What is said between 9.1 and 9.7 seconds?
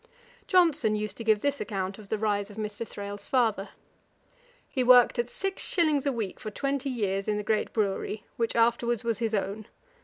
his own.